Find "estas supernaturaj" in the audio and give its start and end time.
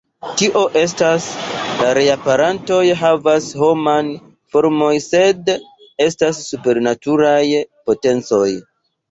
6.09-7.37